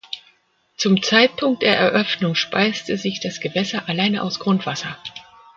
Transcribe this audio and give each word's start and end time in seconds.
Zum 0.77 1.03
Zeitpunkt 1.03 1.61
der 1.61 1.77
Eröffnung 1.77 2.33
speiste 2.33 2.97
sich 2.97 3.19
das 3.21 3.39
Gewässer 3.39 3.87
alleine 3.87 4.23
aus 4.23 4.39
Grundwasser. 4.39 4.97